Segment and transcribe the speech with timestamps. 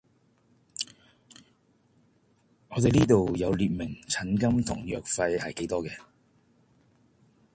[2.69, 5.95] 我哋呢度有列明診金同藥費係幾多嘅